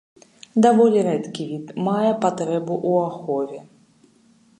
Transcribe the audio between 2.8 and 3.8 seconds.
ў ахове.